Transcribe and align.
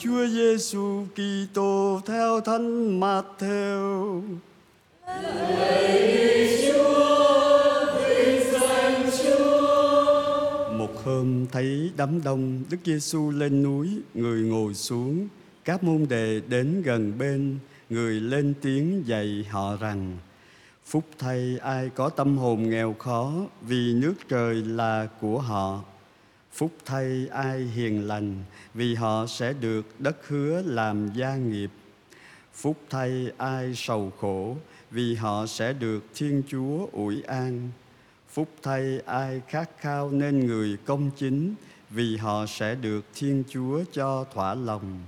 Chúa 0.00 0.26
Giêsu 0.26 1.04
Kitô 1.14 2.00
theo 2.06 2.40
Thánh 2.40 3.00
Matthew. 3.00 4.22
Một 10.78 11.04
hôm 11.04 11.46
thấy 11.52 11.90
đám 11.96 12.22
đông, 12.22 12.62
Đức 12.70 12.76
Giêsu 12.84 13.30
lên 13.30 13.62
núi, 13.62 13.88
người 14.14 14.42
ngồi 14.42 14.74
xuống. 14.74 15.28
Các 15.64 15.84
môn 15.84 16.06
đệ 16.08 16.40
đến 16.48 16.82
gần 16.82 17.12
bên, 17.18 17.58
người 17.90 18.20
lên 18.20 18.54
tiếng 18.62 19.02
dạy 19.06 19.46
họ 19.50 19.76
rằng: 19.76 20.16
Phúc 20.86 21.04
thay 21.18 21.58
ai 21.62 21.90
có 21.94 22.08
tâm 22.08 22.38
hồn 22.38 22.70
nghèo 22.70 22.94
khó, 22.98 23.32
vì 23.62 23.94
nước 23.94 24.14
trời 24.28 24.54
là 24.54 25.08
của 25.20 25.38
họ. 25.38 25.84
Phúc 26.52 26.72
thay 26.84 27.28
ai 27.32 27.60
hiền 27.60 28.06
lành, 28.06 28.44
vì 28.74 28.94
họ 28.94 29.26
sẽ 29.26 29.52
được 29.52 30.00
đất 30.00 30.28
hứa 30.28 30.62
làm 30.62 31.12
gia 31.14 31.36
nghiệp. 31.36 31.70
Phúc 32.54 32.76
thay 32.90 33.32
ai 33.36 33.74
sầu 33.74 34.12
khổ, 34.20 34.56
vì 34.90 35.14
họ 35.14 35.46
sẽ 35.46 35.72
được 35.72 36.04
Thiên 36.14 36.42
Chúa 36.48 36.86
ủi 36.92 37.22
an. 37.22 37.70
Phúc 38.28 38.48
thay 38.62 39.00
ai 39.06 39.40
khát 39.48 39.70
khao 39.78 40.10
nên 40.10 40.46
người 40.46 40.76
công 40.84 41.10
chính, 41.16 41.54
vì 41.90 42.16
họ 42.16 42.46
sẽ 42.46 42.74
được 42.74 43.04
Thiên 43.14 43.44
Chúa 43.48 43.84
cho 43.92 44.24
thỏa 44.34 44.54
lòng. 44.54 44.98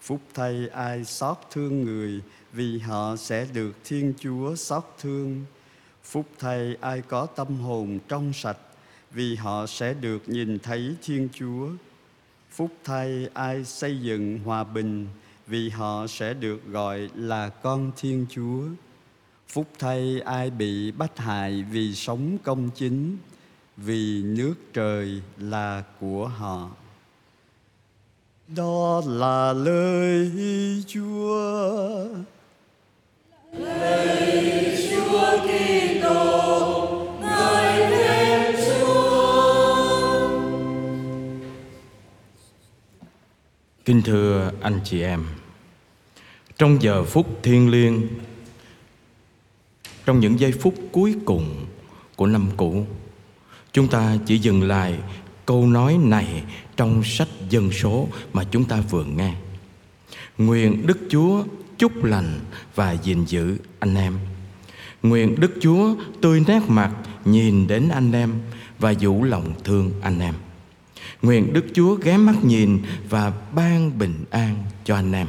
Phúc 0.00 0.20
thay 0.34 0.68
ai 0.68 1.04
xót 1.04 1.36
thương 1.50 1.82
người, 1.82 2.20
vì 2.52 2.78
họ 2.78 3.16
sẽ 3.16 3.46
được 3.52 3.72
Thiên 3.84 4.12
Chúa 4.18 4.56
xót 4.56 4.84
thương. 4.98 5.44
Phúc 6.04 6.26
thay 6.38 6.76
ai 6.80 7.00
có 7.00 7.26
tâm 7.26 7.60
hồn 7.60 7.98
trong 8.08 8.32
sạch, 8.32 8.58
vì 9.14 9.34
họ 9.34 9.66
sẽ 9.66 9.94
được 9.94 10.28
nhìn 10.28 10.58
thấy 10.58 10.94
Thiên 11.02 11.28
Chúa. 11.32 11.68
Phúc 12.50 12.70
thay 12.84 13.28
ai 13.34 13.64
xây 13.64 14.00
dựng 14.00 14.38
hòa 14.44 14.64
bình, 14.64 15.06
vì 15.46 15.68
họ 15.68 16.06
sẽ 16.06 16.34
được 16.34 16.66
gọi 16.66 17.10
là 17.14 17.48
con 17.48 17.92
Thiên 17.96 18.26
Chúa. 18.30 18.62
Phúc 19.48 19.66
thay 19.78 20.20
ai 20.20 20.50
bị 20.50 20.92
bắt 20.92 21.18
hại 21.18 21.64
vì 21.70 21.94
sống 21.94 22.38
công 22.44 22.70
chính, 22.74 23.16
vì 23.76 24.22
nước 24.22 24.54
trời 24.72 25.22
là 25.38 25.82
của 26.00 26.26
họ. 26.28 26.70
Đó 28.56 29.02
là 29.06 29.52
lời 29.52 30.32
Chúa. 30.86 32.06
Lời 33.52 34.76
Chúa 34.90 35.36
Kitô. 35.42 36.43
Kính 43.84 44.02
thưa 44.02 44.52
anh 44.60 44.80
chị 44.84 45.02
em, 45.02 45.24
trong 46.58 46.82
giờ 46.82 47.04
phút 47.04 47.42
thiêng 47.42 47.70
liêng, 47.70 48.08
trong 50.04 50.20
những 50.20 50.40
giây 50.40 50.52
phút 50.52 50.74
cuối 50.92 51.14
cùng 51.24 51.66
của 52.16 52.26
năm 52.26 52.46
cũ, 52.56 52.86
chúng 53.72 53.88
ta 53.88 54.16
chỉ 54.26 54.38
dừng 54.38 54.62
lại 54.62 54.98
câu 55.46 55.66
nói 55.66 55.98
này 56.00 56.44
trong 56.76 57.04
sách 57.04 57.28
dân 57.50 57.72
số 57.72 58.08
mà 58.32 58.44
chúng 58.50 58.64
ta 58.64 58.80
vừa 58.80 59.04
nghe. 59.04 59.34
Nguyện 60.38 60.86
Đức 60.86 60.98
Chúa 61.08 61.44
chúc 61.78 62.04
lành 62.04 62.40
và 62.74 62.92
gìn 62.92 63.24
giữ 63.24 63.58
anh 63.78 63.94
em. 63.94 64.18
Nguyện 65.02 65.34
Đức 65.40 65.52
Chúa 65.60 65.94
tươi 66.20 66.42
nét 66.46 66.60
mặt 66.68 66.92
nhìn 67.24 67.66
đến 67.66 67.88
anh 67.88 68.12
em 68.12 68.32
và 68.78 68.94
dũ 68.94 69.22
lòng 69.22 69.52
thương 69.64 69.92
anh 70.02 70.20
em. 70.20 70.34
Nguyện 71.24 71.52
Đức 71.52 71.64
Chúa 71.74 71.94
ghé 71.94 72.16
mắt 72.16 72.44
nhìn 72.44 72.78
và 73.08 73.32
ban 73.54 73.98
bình 73.98 74.24
an 74.30 74.64
cho 74.84 74.94
anh 74.94 75.12
em. 75.12 75.26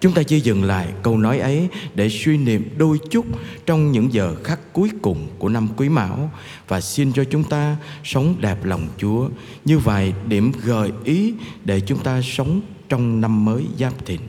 Chúng 0.00 0.12
ta 0.12 0.22
chỉ 0.22 0.40
dừng 0.40 0.64
lại 0.64 0.88
câu 1.02 1.18
nói 1.18 1.38
ấy 1.38 1.68
để 1.94 2.08
suy 2.08 2.36
niệm 2.36 2.68
đôi 2.76 2.98
chút 3.10 3.26
trong 3.66 3.92
những 3.92 4.12
giờ 4.12 4.34
khắc 4.44 4.72
cuối 4.72 4.90
cùng 5.02 5.28
của 5.38 5.48
năm 5.48 5.68
Quý 5.76 5.88
Mão 5.88 6.30
và 6.68 6.80
xin 6.80 7.12
cho 7.12 7.24
chúng 7.24 7.44
ta 7.44 7.76
sống 8.04 8.34
đẹp 8.40 8.64
lòng 8.64 8.88
Chúa 8.98 9.28
như 9.64 9.78
vài 9.78 10.14
điểm 10.28 10.52
gợi 10.64 10.90
ý 11.04 11.34
để 11.64 11.80
chúng 11.80 11.98
ta 11.98 12.20
sống 12.22 12.60
trong 12.88 13.20
năm 13.20 13.44
mới 13.44 13.66
Giáp 13.78 14.06
Thìn. 14.06 14.20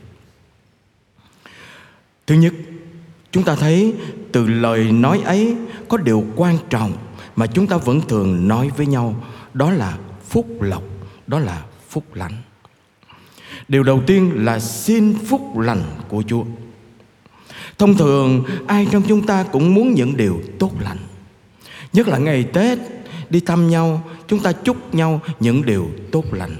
Thứ 2.27 2.35
nhất, 2.35 2.53
chúng 3.31 3.43
ta 3.43 3.55
thấy 3.55 3.93
từ 4.31 4.47
lời 4.47 4.91
nói 4.91 5.21
ấy 5.25 5.55
có 5.87 5.97
điều 5.97 6.25
quan 6.35 6.57
trọng 6.69 6.93
mà 7.35 7.47
chúng 7.47 7.67
ta 7.67 7.77
vẫn 7.77 8.01
thường 8.01 8.47
nói 8.47 8.69
với 8.77 8.85
nhau, 8.85 9.23
đó 9.53 9.71
là 9.71 9.97
phúc 10.33 10.61
lộc, 10.61 10.83
đó 11.27 11.39
là 11.39 11.63
phúc 11.89 12.03
lành. 12.13 12.33
Điều 13.67 13.83
đầu 13.83 14.01
tiên 14.07 14.31
là 14.45 14.59
xin 14.59 15.15
phúc 15.25 15.59
lành 15.59 15.83
của 16.09 16.23
Chúa. 16.27 16.43
Thông 17.77 17.97
thường 17.97 18.43
ai 18.67 18.87
trong 18.91 19.03
chúng 19.07 19.25
ta 19.25 19.43
cũng 19.43 19.73
muốn 19.73 19.93
những 19.93 20.17
điều 20.17 20.41
tốt 20.59 20.71
lành. 20.79 20.97
Nhất 21.93 22.07
là 22.07 22.17
ngày 22.17 22.43
Tết 22.43 22.79
đi 23.29 23.39
thăm 23.39 23.69
nhau, 23.69 24.03
chúng 24.27 24.39
ta 24.39 24.51
chúc 24.51 24.95
nhau 24.95 25.21
những 25.39 25.65
điều 25.65 25.89
tốt 26.11 26.25
lành. 26.31 26.55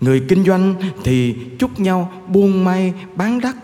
Người 0.00 0.22
kinh 0.28 0.44
doanh 0.44 0.74
thì 1.04 1.36
chúc 1.58 1.80
nhau 1.80 2.12
buôn 2.28 2.64
may 2.64 2.92
bán 3.14 3.40
đắt. 3.40 3.54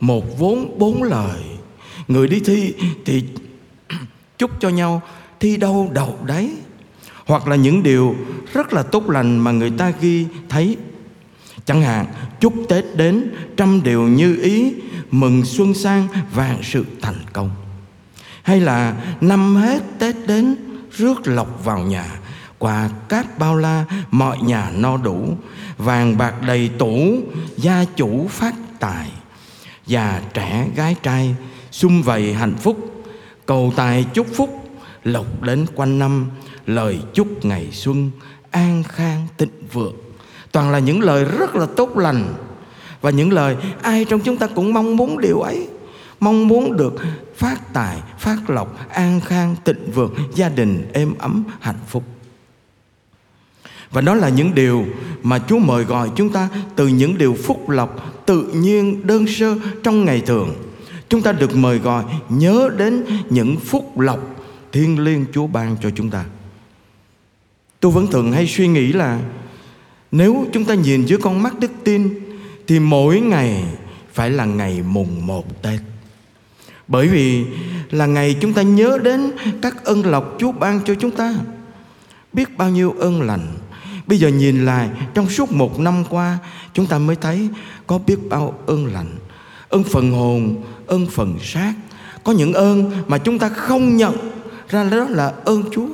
Một 0.00 0.38
vốn 0.38 0.78
bốn 0.78 1.02
lời. 1.02 1.42
Người 2.08 2.28
đi 2.28 2.40
thi 2.40 2.74
thì 3.04 3.24
chúc 4.38 4.50
cho 4.60 4.68
nhau 4.68 5.02
thi 5.40 5.56
đâu 5.56 5.90
đậu 5.92 6.18
đấy. 6.26 6.56
Hoặc 7.26 7.48
là 7.48 7.56
những 7.56 7.82
điều 7.82 8.14
rất 8.52 8.72
là 8.72 8.82
tốt 8.82 9.10
lành 9.10 9.38
mà 9.38 9.50
người 9.50 9.70
ta 9.70 9.92
ghi 10.00 10.26
thấy. 10.48 10.76
Chẳng 11.64 11.82
hạn, 11.82 12.06
chúc 12.40 12.54
Tết 12.68 12.84
đến, 12.96 13.30
trăm 13.56 13.82
điều 13.82 14.02
như 14.02 14.36
ý, 14.42 14.74
Mừng 15.10 15.44
xuân 15.44 15.74
sang 15.74 16.08
vàng 16.34 16.58
sự 16.62 16.84
thành 17.02 17.20
công. 17.32 17.50
Hay 18.42 18.60
là, 18.60 18.94
năm 19.20 19.56
hết 19.56 19.82
Tết 19.98 20.14
đến, 20.26 20.54
rước 20.92 21.20
lộc 21.24 21.64
vào 21.64 21.78
nhà, 21.78 22.06
Quà 22.58 22.90
cát 23.08 23.38
bao 23.38 23.56
la, 23.56 23.84
mọi 24.10 24.38
nhà 24.38 24.70
no 24.74 24.96
đủ, 24.96 25.36
Vàng 25.78 26.18
bạc 26.18 26.34
đầy 26.46 26.70
tủ, 26.78 27.16
gia 27.56 27.84
chủ 27.96 28.28
phát 28.28 28.54
tài. 28.80 29.10
Già 29.86 30.22
trẻ 30.34 30.68
gái 30.76 30.96
trai 31.02 31.34
xung 31.70 32.02
vầy 32.02 32.34
hạnh 32.34 32.54
phúc, 32.54 33.04
Cầu 33.46 33.72
tài 33.76 34.04
chúc 34.14 34.26
phúc, 34.34 34.68
lộc 35.04 35.42
đến 35.42 35.66
quanh 35.74 35.98
năm 35.98 36.30
Lời 36.66 37.00
chúc 37.14 37.44
ngày 37.44 37.68
xuân 37.72 38.10
an 38.50 38.82
khang 38.82 39.26
thịnh 39.38 39.66
vượng 39.72 39.94
toàn 40.52 40.70
là 40.70 40.78
những 40.78 41.00
lời 41.00 41.24
rất 41.24 41.54
là 41.54 41.66
tốt 41.76 41.96
lành 41.96 42.34
và 43.00 43.10
những 43.10 43.32
lời 43.32 43.56
ai 43.82 44.04
trong 44.04 44.20
chúng 44.20 44.36
ta 44.36 44.46
cũng 44.46 44.72
mong 44.72 44.96
muốn 44.96 45.20
điều 45.20 45.40
ấy 45.40 45.68
mong 46.20 46.48
muốn 46.48 46.76
được 46.76 46.94
phát 47.36 47.72
tài, 47.72 48.02
phát 48.18 48.50
lộc, 48.50 48.88
an 48.90 49.20
khang 49.20 49.56
tịnh 49.64 49.90
vượng, 49.94 50.14
gia 50.34 50.48
đình 50.48 50.90
êm 50.92 51.14
ấm, 51.18 51.44
hạnh 51.60 51.80
phúc 51.88 52.02
và 53.92 54.00
đó 54.00 54.14
là 54.14 54.28
những 54.28 54.54
điều 54.54 54.84
mà 55.22 55.38
Chúa 55.38 55.58
mời 55.58 55.84
gọi 55.84 56.10
chúng 56.16 56.32
ta 56.32 56.48
từ 56.76 56.88
những 56.88 57.18
điều 57.18 57.34
phúc 57.34 57.68
lộc, 57.68 58.26
tự 58.26 58.42
nhiên, 58.42 59.06
đơn 59.06 59.26
sơ 59.26 59.56
trong 59.82 60.04
ngày 60.04 60.20
thường. 60.20 60.54
Chúng 61.08 61.22
ta 61.22 61.32
được 61.32 61.56
mời 61.56 61.78
gọi 61.78 62.04
nhớ 62.28 62.70
đến 62.76 63.04
những 63.30 63.56
phúc 63.56 63.98
lộc 63.98 64.18
thiêng 64.72 64.98
liêng 64.98 65.24
Chúa 65.32 65.46
ban 65.46 65.76
cho 65.82 65.90
chúng 65.90 66.10
ta. 66.10 66.24
Tôi 67.82 67.92
vẫn 67.92 68.06
thường 68.06 68.32
hay 68.32 68.46
suy 68.46 68.68
nghĩ 68.68 68.92
là 68.92 69.20
nếu 70.12 70.46
chúng 70.52 70.64
ta 70.64 70.74
nhìn 70.74 71.04
dưới 71.04 71.18
con 71.18 71.42
mắt 71.42 71.58
đức 71.58 71.70
tin 71.84 72.14
Thì 72.66 72.80
mỗi 72.80 73.20
ngày 73.20 73.64
phải 74.12 74.30
là 74.30 74.44
ngày 74.44 74.82
mùng 74.82 75.26
một 75.26 75.62
Tết. 75.62 75.80
Bởi 76.88 77.08
vì 77.08 77.44
là 77.90 78.06
ngày 78.06 78.36
chúng 78.40 78.52
ta 78.52 78.62
nhớ 78.62 78.98
đến 79.02 79.30
các 79.62 79.84
ân 79.84 80.06
lộc 80.06 80.36
Chúa 80.38 80.52
ban 80.52 80.80
cho 80.84 80.94
chúng 80.94 81.10
ta. 81.10 81.34
Biết 82.32 82.58
bao 82.58 82.70
nhiêu 82.70 82.94
ơn 82.98 83.22
lành. 83.22 83.46
Bây 84.06 84.18
giờ 84.18 84.28
nhìn 84.28 84.64
lại 84.64 84.88
trong 85.14 85.28
suốt 85.28 85.52
một 85.52 85.80
năm 85.80 86.04
qua 86.10 86.38
Chúng 86.74 86.86
ta 86.86 86.98
mới 86.98 87.16
thấy 87.16 87.48
có 87.86 87.98
biết 87.98 88.16
bao 88.28 88.58
ơn 88.66 88.86
lành 88.86 89.18
Ơn 89.68 89.84
phần 89.84 90.12
hồn, 90.12 90.62
ơn 90.86 91.06
phần 91.06 91.38
xác. 91.42 91.74
Có 92.24 92.32
những 92.32 92.52
ơn 92.52 92.90
mà 93.06 93.18
chúng 93.18 93.38
ta 93.38 93.48
không 93.48 93.96
nhận 93.96 94.16
ra 94.68 94.84
đó 94.84 95.06
là 95.08 95.32
ơn 95.44 95.62
Chúa 95.72 95.86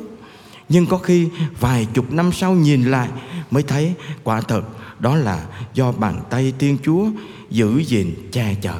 nhưng 0.68 0.86
có 0.86 0.98
khi 0.98 1.28
vài 1.60 1.86
chục 1.94 2.12
năm 2.12 2.32
sau 2.32 2.54
nhìn 2.54 2.84
lại 2.84 3.08
mới 3.50 3.62
thấy 3.62 3.94
quả 4.24 4.40
thật 4.40 4.62
đó 5.00 5.16
là 5.16 5.46
do 5.74 5.92
bàn 5.92 6.20
tay 6.30 6.52
Thiên 6.58 6.78
Chúa 6.82 7.06
giữ 7.50 7.78
gìn 7.78 8.14
che 8.32 8.56
chở. 8.62 8.74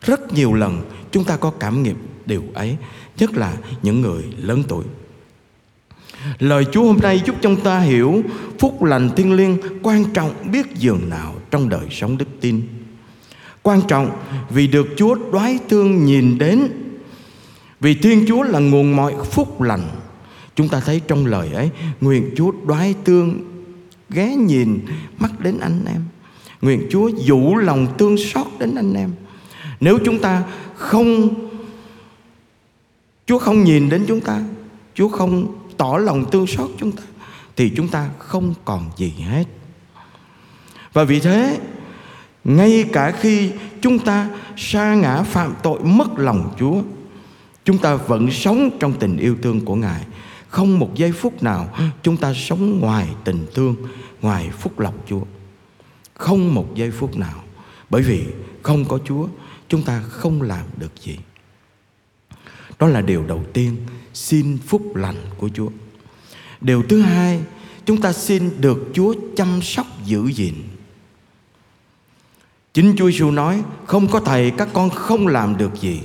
Rất 0.00 0.32
nhiều 0.32 0.54
lần 0.54 0.82
chúng 1.12 1.24
ta 1.24 1.36
có 1.36 1.50
cảm 1.50 1.82
nghiệm 1.82 1.96
điều 2.26 2.42
ấy, 2.54 2.76
nhất 3.18 3.30
là 3.34 3.56
những 3.82 4.00
người 4.00 4.22
lớn 4.36 4.62
tuổi. 4.68 4.84
Lời 6.38 6.64
Chúa 6.72 6.84
hôm 6.84 6.98
nay 7.02 7.22
giúp 7.26 7.36
chúng 7.42 7.60
ta 7.60 7.78
hiểu 7.80 8.22
phúc 8.58 8.82
lành 8.82 9.10
thiên 9.16 9.32
liêng 9.32 9.58
quan 9.82 10.04
trọng 10.14 10.52
biết 10.52 10.66
dường 10.74 11.08
nào 11.08 11.34
trong 11.50 11.68
đời 11.68 11.86
sống 11.90 12.18
đức 12.18 12.28
tin. 12.40 12.62
Quan 13.62 13.80
trọng 13.88 14.10
vì 14.50 14.66
được 14.66 14.86
Chúa 14.96 15.14
đoái 15.32 15.58
thương 15.68 16.04
nhìn 16.04 16.38
đến. 16.38 16.68
Vì 17.80 17.94
Thiên 17.94 18.24
Chúa 18.28 18.42
là 18.42 18.58
nguồn 18.58 18.96
mọi 18.96 19.14
phúc 19.30 19.60
lành 19.60 19.88
Chúng 20.56 20.68
ta 20.68 20.80
thấy 20.80 21.00
trong 21.08 21.26
lời 21.26 21.52
ấy, 21.52 21.70
Nguyện 22.00 22.30
Chúa 22.36 22.52
đoái 22.66 22.94
tương, 23.04 23.40
ghé 24.10 24.34
nhìn 24.36 24.80
mắt 25.18 25.40
đến 25.40 25.58
anh 25.60 25.84
em. 25.86 26.02
Nguyện 26.62 26.86
Chúa 26.90 27.08
dụ 27.08 27.54
lòng 27.56 27.86
tương 27.98 28.16
xót 28.18 28.46
đến 28.58 28.74
anh 28.74 28.94
em. 28.94 29.10
Nếu 29.80 29.98
chúng 30.04 30.18
ta 30.18 30.42
không, 30.74 31.34
Chúa 33.26 33.38
không 33.38 33.64
nhìn 33.64 33.88
đến 33.88 34.04
chúng 34.08 34.20
ta, 34.20 34.40
Chúa 34.94 35.08
không 35.08 35.58
tỏ 35.76 35.98
lòng 35.98 36.30
tương 36.30 36.46
xót 36.46 36.70
chúng 36.78 36.92
ta, 36.92 37.02
thì 37.56 37.72
chúng 37.76 37.88
ta 37.88 38.10
không 38.18 38.54
còn 38.64 38.90
gì 38.96 39.10
hết. 39.10 39.44
Và 40.92 41.04
vì 41.04 41.20
thế, 41.20 41.58
ngay 42.44 42.84
cả 42.92 43.10
khi 43.10 43.50
chúng 43.80 43.98
ta 43.98 44.28
sa 44.56 44.94
ngã 44.94 45.22
phạm 45.22 45.54
tội 45.62 45.80
mất 45.80 46.08
lòng 46.16 46.54
Chúa, 46.58 46.82
chúng 47.64 47.78
ta 47.78 47.94
vẫn 47.94 48.30
sống 48.30 48.70
trong 48.80 48.92
tình 48.92 49.16
yêu 49.16 49.36
thương 49.42 49.64
của 49.64 49.74
Ngài 49.74 50.02
không 50.52 50.78
một 50.78 50.94
giây 50.94 51.12
phút 51.12 51.42
nào 51.42 51.68
chúng 52.02 52.16
ta 52.16 52.34
sống 52.34 52.80
ngoài 52.80 53.08
tình 53.24 53.46
thương, 53.54 53.76
ngoài 54.22 54.50
phúc 54.50 54.80
lộc 54.80 54.94
Chúa. 55.08 55.22
Không 56.14 56.54
một 56.54 56.74
giây 56.74 56.90
phút 56.90 57.16
nào. 57.16 57.42
Bởi 57.90 58.02
vì 58.02 58.24
không 58.62 58.84
có 58.84 58.98
Chúa, 59.04 59.26
chúng 59.68 59.82
ta 59.82 60.00
không 60.00 60.42
làm 60.42 60.64
được 60.76 60.92
gì. 61.02 61.18
Đó 62.78 62.86
là 62.86 63.00
điều 63.00 63.26
đầu 63.26 63.44
tiên, 63.52 63.76
xin 64.14 64.58
phúc 64.58 64.96
lành 64.96 65.16
của 65.36 65.48
Chúa. 65.48 65.68
Điều 66.60 66.82
thứ 66.82 67.00
hai, 67.00 67.40
chúng 67.86 68.00
ta 68.00 68.12
xin 68.12 68.50
được 68.60 68.88
Chúa 68.94 69.14
chăm 69.36 69.62
sóc 69.62 69.86
giữ 70.04 70.26
gìn. 70.26 70.54
Chính 72.74 72.94
Chúa 72.98 73.10
Giêsu 73.10 73.30
nói, 73.30 73.62
không 73.86 74.08
có 74.08 74.20
thầy, 74.20 74.50
các 74.50 74.68
con 74.72 74.90
không 74.90 75.26
làm 75.26 75.56
được 75.56 75.80
gì. 75.80 76.00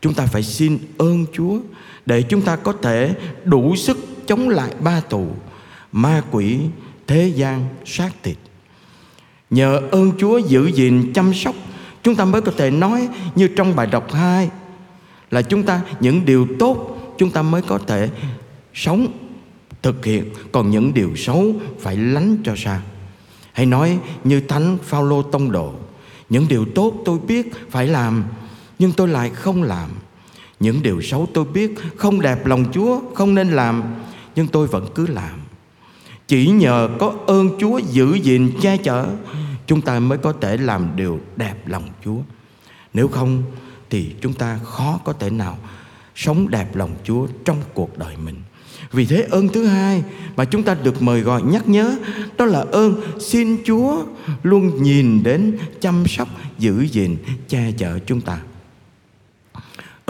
Chúng 0.00 0.14
ta 0.14 0.26
phải 0.26 0.42
xin 0.42 0.78
ơn 0.98 1.26
Chúa 1.32 1.58
để 2.10 2.22
chúng 2.22 2.42
ta 2.42 2.56
có 2.56 2.72
thể 2.82 3.14
đủ 3.44 3.76
sức 3.76 3.98
chống 4.26 4.48
lại 4.48 4.70
ba 4.80 5.00
tù, 5.00 5.26
ma 5.92 6.22
quỷ, 6.30 6.58
thế 7.06 7.32
gian 7.34 7.68
sát 7.84 8.12
thịt. 8.22 8.36
Nhờ 9.50 9.80
ơn 9.90 10.12
Chúa 10.18 10.38
giữ 10.38 10.66
gìn, 10.66 11.12
chăm 11.12 11.34
sóc, 11.34 11.54
chúng 12.02 12.16
ta 12.16 12.24
mới 12.24 12.40
có 12.40 12.52
thể 12.56 12.70
nói 12.70 13.08
như 13.34 13.48
trong 13.48 13.76
bài 13.76 13.86
đọc 13.86 14.12
2 14.12 14.50
là 15.30 15.42
chúng 15.42 15.62
ta 15.62 15.80
những 16.00 16.24
điều 16.24 16.46
tốt, 16.58 16.96
chúng 17.18 17.30
ta 17.30 17.42
mới 17.42 17.62
có 17.62 17.78
thể 17.78 18.08
sống, 18.74 19.06
thực 19.82 20.04
hiện. 20.04 20.24
Còn 20.52 20.70
những 20.70 20.94
điều 20.94 21.16
xấu 21.16 21.54
phải 21.80 21.96
lánh 21.96 22.36
cho 22.44 22.54
xa 22.56 22.80
hay 23.52 23.66
nói 23.66 23.98
như 24.24 24.40
thánh 24.40 24.78
Phaolô 24.82 25.22
tông 25.22 25.52
độ 25.52 25.74
những 26.28 26.48
điều 26.48 26.66
tốt 26.74 26.94
tôi 27.04 27.18
biết 27.18 27.52
phải 27.70 27.86
làm, 27.86 28.24
nhưng 28.78 28.92
tôi 28.92 29.08
lại 29.08 29.30
không 29.30 29.62
làm 29.62 29.90
những 30.60 30.82
điều 30.82 31.02
xấu 31.02 31.28
tôi 31.34 31.44
biết, 31.44 31.74
không 31.96 32.20
đẹp 32.20 32.46
lòng 32.46 32.64
Chúa, 32.72 33.00
không 33.14 33.34
nên 33.34 33.50
làm, 33.50 33.82
nhưng 34.36 34.46
tôi 34.46 34.66
vẫn 34.66 34.86
cứ 34.94 35.06
làm. 35.06 35.40
Chỉ 36.28 36.48
nhờ 36.48 36.88
có 36.98 37.14
ơn 37.26 37.50
Chúa 37.58 37.78
giữ 37.78 38.14
gìn, 38.14 38.52
che 38.60 38.76
chở, 38.76 39.06
chúng 39.66 39.80
ta 39.80 40.00
mới 40.00 40.18
có 40.18 40.32
thể 40.40 40.56
làm 40.56 40.88
điều 40.96 41.20
đẹp 41.36 41.68
lòng 41.68 41.88
Chúa. 42.04 42.18
Nếu 42.94 43.08
không, 43.08 43.42
thì 43.90 44.14
chúng 44.20 44.32
ta 44.32 44.58
khó 44.64 45.00
có 45.04 45.12
thể 45.12 45.30
nào 45.30 45.58
sống 46.14 46.50
đẹp 46.50 46.76
lòng 46.76 46.90
Chúa 47.04 47.26
trong 47.44 47.62
cuộc 47.74 47.98
đời 47.98 48.16
mình. 48.24 48.42
Vì 48.92 49.06
thế 49.06 49.26
ơn 49.30 49.48
thứ 49.48 49.66
hai 49.66 50.02
mà 50.36 50.44
chúng 50.44 50.62
ta 50.62 50.76
được 50.82 51.02
mời 51.02 51.20
gọi 51.20 51.42
nhắc 51.42 51.68
nhớ, 51.68 51.96
đó 52.36 52.44
là 52.44 52.64
ơn 52.72 53.00
xin 53.20 53.56
Chúa 53.64 54.02
luôn 54.42 54.82
nhìn 54.82 55.22
đến, 55.22 55.58
chăm 55.80 56.04
sóc, 56.06 56.28
giữ 56.58 56.80
gìn, 56.80 57.16
che 57.48 57.72
chở 57.78 57.98
chúng 58.06 58.20
ta 58.20 58.40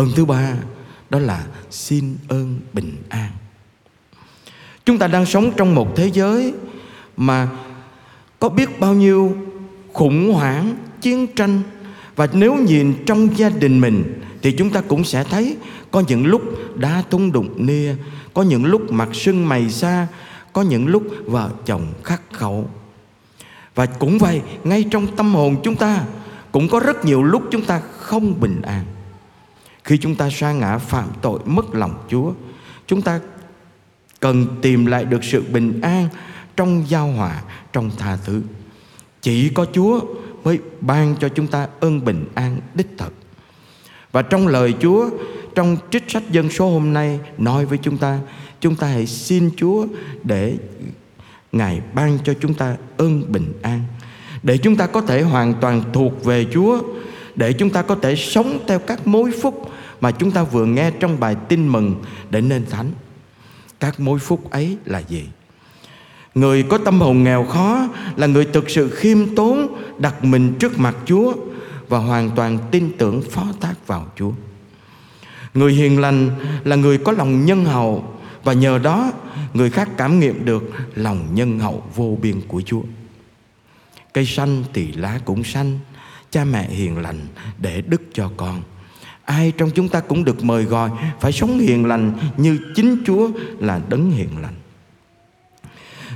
ơn 0.01 0.13
thứ 0.17 0.25
ba, 0.25 0.55
đó 1.11 1.19
là 1.19 1.47
xin 1.71 2.17
ơn 2.29 2.61
bình 2.73 2.97
an. 3.09 3.31
Chúng 4.85 4.99
ta 4.99 5.07
đang 5.07 5.27
sống 5.27 5.53
trong 5.57 5.75
một 5.75 5.97
thế 5.97 6.11
giới 6.13 6.55
mà 7.17 7.49
có 8.39 8.49
biết 8.49 8.81
bao 8.81 8.95
nhiêu 8.95 9.37
khủng 9.93 10.33
hoảng, 10.35 10.77
chiến 11.01 11.27
tranh. 11.37 11.63
Và 12.17 12.29
nếu 12.33 12.55
nhìn 12.55 12.95
trong 13.07 13.39
gia 13.39 13.49
đình 13.49 13.81
mình, 13.81 14.21
thì 14.43 14.53
chúng 14.53 14.71
ta 14.71 14.81
cũng 14.81 15.05
sẽ 15.05 15.25
thấy 15.25 15.57
có 15.91 16.03
những 16.09 16.27
lúc 16.27 16.43
đá 16.77 17.03
tung 17.11 17.33
đụng 17.33 17.67
nia, 17.67 17.95
có 18.35 18.43
những 18.43 18.65
lúc 18.65 18.91
mặt 18.93 19.09
sưng 19.13 19.49
mày 19.49 19.71
xa 19.71 20.07
có 20.53 20.63
những 20.63 20.87
lúc 20.87 21.03
vợ 21.25 21.51
chồng 21.67 21.87
khắc 22.05 22.23
khẩu. 22.33 22.71
Và 23.75 23.87
cũng 23.87 24.19
vậy, 24.19 24.43
ngay 24.65 24.85
trong 24.91 25.17
tâm 25.17 25.35
hồn 25.35 25.57
chúng 25.65 25.77
ta 25.77 26.05
cũng 26.53 26.69
có 26.69 26.81
rất 26.81 27.05
nhiều 27.05 27.23
lúc 27.23 27.43
chúng 27.51 27.65
ta 27.65 27.81
không 27.99 28.41
bình 28.41 28.63
an 28.63 28.85
khi 29.85 29.99
chúng 29.99 30.15
ta 30.15 30.31
sa 30.31 30.53
ngã 30.53 30.79
phạm 30.79 31.09
tội 31.23 31.41
mất 31.45 31.75
lòng 31.75 32.07
chúa, 32.11 32.33
chúng 32.87 33.03
ta 33.03 33.21
cần 34.21 34.47
tìm 34.63 34.87
lại 34.87 35.05
được 35.05 35.25
sự 35.25 35.43
bình 35.53 35.81
an 35.81 36.09
trong 36.57 36.85
giao 36.89 37.07
hòa, 37.07 37.43
trong 37.73 37.91
tha 37.99 38.17
thứ. 38.25 38.43
Chỉ 39.23 39.49
có 39.49 39.67
chúa 39.73 40.01
mới 40.45 40.59
ban 40.81 41.17
cho 41.21 41.29
chúng 41.29 41.47
ta 41.47 41.69
ơn 41.81 42.05
bình 42.05 42.27
an 42.35 42.61
đích 42.75 42.89
thực. 42.99 43.15
Và 44.13 44.23
trong 44.23 44.47
lời 44.47 44.75
chúa, 44.81 45.11
trong 45.55 45.77
trích 45.91 46.11
sách 46.11 46.31
dân 46.31 46.51
số 46.51 46.71
hôm 46.71 46.93
nay 46.93 47.21
nói 47.39 47.67
với 47.67 47.79
chúng 47.79 47.99
ta 47.99 48.19
chúng 48.61 48.77
ta 48.77 48.87
hãy 48.87 49.07
xin 49.07 49.51
chúa 49.57 49.87
để 50.25 50.57
ngài 51.53 51.81
ban 51.95 52.19
cho 52.25 52.35
chúng 52.41 52.55
ta 52.55 52.77
ơn 52.97 53.33
bình 53.33 53.53
an, 53.63 53.85
để 54.43 54.59
chúng 54.59 54.77
ta 54.77 54.87
có 54.87 55.01
thể 55.01 55.23
hoàn 55.23 55.55
toàn 55.61 55.83
thuộc 55.93 56.25
về 56.25 56.47
chúa 56.53 56.83
để 57.41 57.53
chúng 57.53 57.71
ta 57.71 57.83
có 57.83 57.95
thể 57.95 58.17
sống 58.17 58.59
theo 58.69 58.79
các 58.79 59.07
mối 59.07 59.31
phúc 59.43 59.71
mà 60.01 60.11
chúng 60.11 60.31
ta 60.31 60.43
vừa 60.43 60.65
nghe 60.65 60.91
trong 60.91 61.21
bài 61.21 61.37
tin 61.49 61.69
mừng 61.69 61.95
để 62.31 62.41
nên 62.41 62.67
thánh. 62.67 62.93
Các 63.81 64.01
mối 64.01 64.19
phúc 64.19 64.51
ấy 64.51 64.77
là 64.85 64.99
gì? 64.99 65.25
Người 66.35 66.63
có 66.63 66.79
tâm 66.79 67.01
hồn 67.01 67.25
nghèo 67.25 67.45
khó 67.45 67.89
là 68.17 68.27
người 68.27 68.45
thực 68.45 68.71
sự 68.71 68.91
khiêm 68.91 69.35
tốn, 69.35 69.77
đặt 69.99 70.25
mình 70.25 70.55
trước 70.59 70.79
mặt 70.79 70.97
chúa 71.07 71.33
và 71.89 71.99
hoàn 71.99 72.31
toàn 72.31 72.59
tin 72.71 72.93
tưởng 72.99 73.23
phó 73.31 73.47
thác 73.61 73.87
vào 73.87 74.07
chúa. 74.17 74.33
Người 75.55 75.73
hiền 75.73 76.01
lành 76.01 76.31
là 76.65 76.77
người 76.77 76.99
có 76.99 77.13
lòng 77.13 77.45
nhân 77.45 77.65
hậu 77.65 78.05
và 78.45 78.53
nhờ 78.53 78.79
đó 78.79 79.13
người 79.55 79.71
khác 79.71 79.89
cảm 79.97 80.21
nghiệm 80.21 80.45
được 80.45 80.71
lòng 80.95 81.29
nhân 81.35 81.59
hậu 81.59 81.85
vô 81.95 82.19
biên 82.23 82.41
của 82.49 82.63
chúa. 82.67 82.83
Cây 84.13 84.27
xanh 84.27 84.65
thì 84.73 84.93
lá 84.93 85.21
cũng 85.25 85.45
xanh 85.45 85.79
cha 86.31 86.45
mẹ 86.45 86.69
hiền 86.69 86.99
lành 86.99 87.19
để 87.59 87.83
đức 87.87 88.03
cho 88.13 88.31
con 88.37 88.63
ai 89.31 89.53
trong 89.57 89.71
chúng 89.71 89.89
ta 89.89 90.01
cũng 90.01 90.25
được 90.25 90.45
mời 90.45 90.65
gọi, 90.65 90.91
phải 91.21 91.33
sống 91.33 91.59
hiền 91.59 91.87
lành 91.87 92.13
như 92.37 92.59
chính 92.75 93.03
Chúa 93.07 93.31
là 93.59 93.81
đấng 93.89 94.11
hiền 94.11 94.29
lành. 94.43 94.55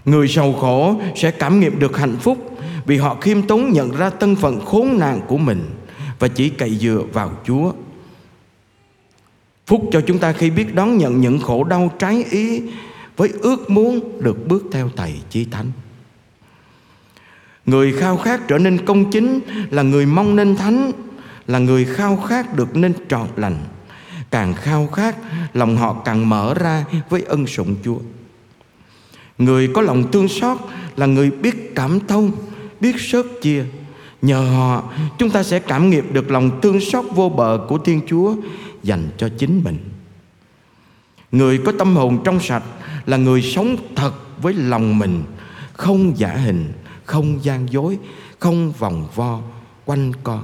Người 0.04 0.28
sầu 0.28 0.52
khổ 0.52 1.00
sẽ 1.16 1.30
cảm 1.30 1.60
nghiệm 1.60 1.78
được 1.78 1.96
hạnh 1.96 2.16
phúc 2.20 2.58
vì 2.86 2.96
họ 2.96 3.14
khiêm 3.14 3.42
tốn 3.42 3.72
nhận 3.72 3.96
ra 3.96 4.10
thân 4.10 4.36
phận 4.36 4.60
khốn 4.64 4.98
nạn 4.98 5.20
của 5.26 5.38
mình 5.38 5.70
và 6.18 6.28
chỉ 6.28 6.48
cậy 6.48 6.76
dựa 6.76 7.02
vào 7.12 7.32
Chúa. 7.46 7.72
Phúc 9.66 9.88
cho 9.92 10.00
chúng 10.00 10.18
ta 10.18 10.32
khi 10.32 10.50
biết 10.50 10.74
đón 10.74 10.98
nhận 10.98 11.20
những 11.20 11.38
khổ 11.38 11.64
đau 11.64 11.92
trái 11.98 12.24
ý 12.30 12.62
với 13.16 13.28
ước 13.40 13.70
muốn 13.70 14.22
được 14.22 14.48
bước 14.48 14.62
theo 14.72 14.90
Thầy 14.96 15.14
Chí 15.30 15.44
Thánh. 15.44 15.70
Người 17.66 17.92
khao 17.92 18.16
khát 18.16 18.48
trở 18.48 18.58
nên 18.58 18.84
công 18.84 19.10
chính 19.10 19.40
là 19.70 19.82
người 19.82 20.06
mong 20.06 20.36
nên 20.36 20.56
thánh, 20.56 20.92
là 21.46 21.58
người 21.58 21.84
khao 21.84 22.16
khát 22.16 22.56
được 22.56 22.76
nên 22.76 22.92
trọn 23.08 23.28
lành. 23.36 23.58
Càng 24.30 24.54
khao 24.54 24.86
khát, 24.86 25.16
lòng 25.54 25.76
họ 25.76 26.02
càng 26.04 26.28
mở 26.28 26.54
ra 26.54 26.84
với 27.08 27.22
ân 27.22 27.46
sủng 27.46 27.76
chúa. 27.84 27.98
Người 29.38 29.68
có 29.74 29.82
lòng 29.82 30.12
thương 30.12 30.28
xót 30.28 30.58
là 30.96 31.06
người 31.06 31.30
biết 31.30 31.74
cảm 31.74 32.00
thông, 32.00 32.32
biết 32.80 32.96
sớt 32.98 33.26
chia. 33.42 33.64
Nhờ 34.22 34.40
họ, 34.40 34.82
chúng 35.18 35.30
ta 35.30 35.42
sẽ 35.42 35.58
cảm 35.58 35.90
nghiệm 35.90 36.12
được 36.12 36.30
lòng 36.30 36.60
thương 36.60 36.80
xót 36.80 37.04
vô 37.14 37.28
bờ 37.28 37.66
của 37.68 37.78
thiên 37.78 38.00
chúa 38.08 38.34
dành 38.82 39.08
cho 39.16 39.28
chính 39.38 39.60
mình. 39.64 39.78
Người 41.32 41.58
có 41.64 41.72
tâm 41.78 41.96
hồn 41.96 42.18
trong 42.24 42.40
sạch 42.40 42.62
là 43.06 43.16
người 43.16 43.42
sống 43.42 43.76
thật 43.96 44.12
với 44.42 44.54
lòng 44.54 44.98
mình, 44.98 45.22
không 45.72 46.18
giả 46.18 46.28
hình 46.28 46.72
không 47.04 47.44
gian 47.44 47.72
dối 47.72 47.98
không 48.38 48.72
vòng 48.72 49.08
vo 49.14 49.40
quanh 49.84 50.12
co 50.22 50.42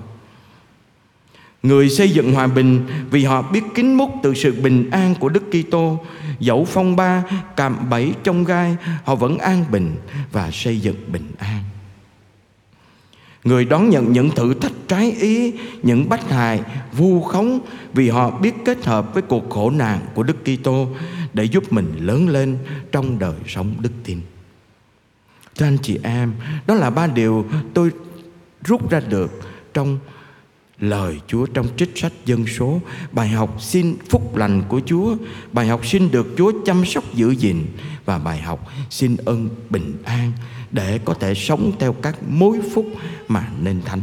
Người 1.63 1.91
xây 1.91 2.11
dựng 2.11 2.33
hòa 2.33 2.47
bình 2.47 2.87
vì 3.11 3.25
họ 3.25 3.43
biết 3.43 3.63
kính 3.75 3.95
múc 3.95 4.11
từ 4.23 4.35
sự 4.35 4.53
bình 4.63 4.91
an 4.91 5.15
của 5.21 5.29
Đức 5.29 5.43
Kitô, 5.51 5.99
dẫu 6.39 6.65
phong 6.65 6.97
ba, 6.97 7.25
cạm 7.57 7.91
bẫy 7.91 8.13
trong 8.25 8.45
gai, 8.45 8.77
họ 9.05 9.15
vẫn 9.15 9.39
an 9.39 9.65
bình 9.71 9.97
và 10.33 10.51
xây 10.51 10.81
dựng 10.81 11.13
bình 11.13 11.31
an. 11.39 11.63
Người 13.45 13.65
đón 13.65 13.91
nhận 13.91 14.13
những 14.13 14.31
thử 14.31 14.55
thách 14.55 14.73
trái 14.89 15.13
ý, 15.13 15.53
những 15.83 16.09
bách 16.09 16.31
hại, 16.31 16.61
vu 16.93 17.23
khống 17.23 17.61
vì 17.93 18.09
họ 18.09 18.31
biết 18.31 18.55
kết 18.65 18.85
hợp 18.85 19.15
với 19.15 19.23
cuộc 19.23 19.51
khổ 19.51 19.71
nạn 19.71 19.99
của 20.15 20.23
Đức 20.23 20.37
Kitô 20.45 20.89
để 21.33 21.45
giúp 21.45 21.73
mình 21.73 21.93
lớn 22.01 22.29
lên 22.29 22.59
trong 22.93 23.19
đời 23.19 23.37
sống 23.47 23.75
đức 23.81 23.93
tin. 24.05 24.21
Thưa 25.61 25.67
anh 25.67 25.79
chị 25.83 25.99
em, 26.03 26.33
đó 26.67 26.75
là 26.75 26.91
ba 26.91 27.07
điều 27.07 27.47
tôi 27.75 27.91
rút 28.65 28.91
ra 28.91 29.01
được 29.01 29.41
trong 29.75 29.99
lời 30.79 31.21
Chúa 31.27 31.47
trong 31.47 31.67
trích 31.77 31.91
sách 31.95 32.13
dân 32.25 32.47
số, 32.47 32.81
bài 33.13 33.29
học 33.29 33.57
xin 33.63 33.97
phúc 34.09 34.37
lành 34.37 34.63
của 34.69 34.81
Chúa, 34.87 35.17
bài 35.53 35.67
học 35.67 35.87
xin 35.87 36.11
được 36.11 36.27
Chúa 36.37 36.53
chăm 36.67 36.85
sóc 36.85 37.05
giữ 37.15 37.31
gìn 37.31 37.67
và 38.05 38.19
bài 38.19 38.41
học 38.41 38.69
xin 38.91 39.17
ơn 39.17 39.49
bình 39.71 39.95
an 40.05 40.33
để 40.71 41.01
có 41.05 41.15
thể 41.15 41.35
sống 41.35 41.73
theo 41.79 41.93
các 41.93 42.17
mối 42.29 42.61
phúc 42.75 42.87
mà 43.29 43.49
nên 43.63 43.83
thánh. 43.83 44.01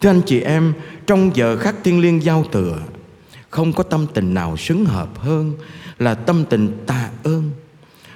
Thưa 0.00 0.10
anh 0.10 0.22
chị 0.26 0.40
em, 0.40 0.72
trong 1.06 1.30
giờ 1.36 1.56
khắc 1.56 1.74
thiên 1.84 2.00
liêng 2.00 2.22
giao 2.22 2.44
thừa, 2.52 2.78
không 3.50 3.72
có 3.72 3.82
tâm 3.82 4.06
tình 4.14 4.34
nào 4.34 4.56
xứng 4.56 4.84
hợp 4.84 5.18
hơn 5.18 5.54
là 5.98 6.14
tâm 6.14 6.44
tình 6.50 6.84
tạ 6.86 7.10
ơn. 7.22 7.49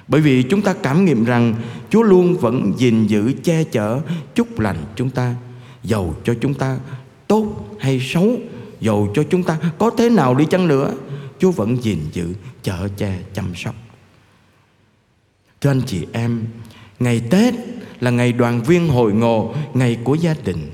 Bởi 0.07 0.21
vì 0.21 0.43
chúng 0.43 0.61
ta 0.61 0.73
cảm 0.73 1.05
nghiệm 1.05 1.25
rằng 1.25 1.55
Chúa 1.89 2.03
luôn 2.03 2.37
vẫn 2.37 2.73
gìn 2.77 3.07
giữ, 3.07 3.33
che 3.43 3.63
chở, 3.63 4.01
chúc 4.35 4.59
lành 4.59 4.77
chúng 4.95 5.09
ta 5.09 5.35
Dầu 5.83 6.15
cho 6.23 6.33
chúng 6.41 6.53
ta 6.53 6.77
tốt 7.27 7.67
hay 7.79 7.99
xấu 8.03 8.37
Dầu 8.79 9.11
cho 9.15 9.23
chúng 9.29 9.43
ta 9.43 9.57
có 9.77 9.91
thế 9.97 10.09
nào 10.09 10.35
đi 10.35 10.45
chăng 10.45 10.67
nữa, 10.67 10.93
Chúa 11.39 11.51
vẫn 11.51 11.83
gìn 11.83 11.99
giữ, 12.11 12.33
chở 12.63 12.87
che, 12.97 13.19
chăm 13.33 13.55
sóc. 13.55 13.75
Thưa 15.61 15.69
anh 15.69 15.81
chị 15.85 16.07
em, 16.11 16.43
Ngày 16.99 17.21
Tết 17.29 17.53
là 17.99 18.11
ngày 18.11 18.31
đoàn 18.33 18.63
viên 18.63 18.87
hội 18.87 19.13
ngộ, 19.13 19.53
Ngày 19.73 19.97
của 20.03 20.15
gia 20.15 20.35
đình. 20.45 20.71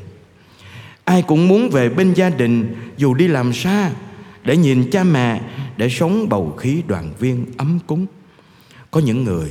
Ai 1.05 1.21
cũng 1.21 1.47
muốn 1.47 1.69
về 1.69 1.89
bên 1.89 2.13
gia 2.13 2.29
đình, 2.29 2.75
Dù 2.97 3.13
đi 3.13 3.27
làm 3.27 3.53
xa, 3.53 3.91
Để 4.43 4.57
nhìn 4.57 4.89
cha 4.91 5.03
mẹ, 5.03 5.41
Để 5.77 5.89
sống 5.89 6.29
bầu 6.29 6.55
khí 6.57 6.83
đoàn 6.87 7.13
viên 7.19 7.45
ấm 7.57 7.79
cúng. 7.87 8.05
Có 8.91 8.99
những 8.99 9.23
người 9.23 9.49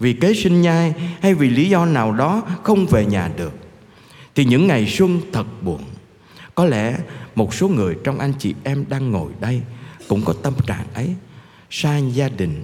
Vì 0.00 0.12
kế 0.12 0.34
sinh 0.34 0.62
nhai 0.62 0.94
Hay 1.20 1.34
vì 1.34 1.50
lý 1.50 1.68
do 1.68 1.86
nào 1.86 2.12
đó 2.12 2.42
Không 2.62 2.86
về 2.86 3.06
nhà 3.06 3.30
được, 3.36 3.52
Thì 4.34 4.44
những 4.44 4.66
ngày 4.66 4.86
xuân 4.86 5.20
thật 5.32 5.46
buồn. 5.62 5.80
Có 6.54 6.64
lẽ 6.64 6.98
một 7.34 7.54
số 7.54 7.68
người 7.68 7.96
trong 8.04 8.18
anh 8.18 8.32
chị 8.38 8.54
em 8.64 8.84
đang 8.88 9.10
ngồi 9.10 9.32
đây 9.40 9.62
Cũng 10.08 10.24
có 10.24 10.32
tâm 10.42 10.54
trạng 10.66 10.86
ấy, 10.94 11.14
Xa 11.70 11.98
gia 11.98 12.28
đình, 12.28 12.62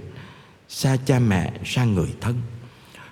Xa 0.69 0.97
cha 1.05 1.19
mẹ, 1.19 1.53
Xa 1.65 1.83
người 1.83 2.09
thân. 2.21 2.35